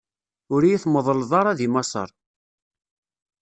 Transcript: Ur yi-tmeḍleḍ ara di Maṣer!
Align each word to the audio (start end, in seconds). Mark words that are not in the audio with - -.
Ur 0.53 0.61
yi-tmeḍleḍ 0.67 1.31
ara 1.39 1.57
di 1.59 1.67
Maṣer! 1.73 2.09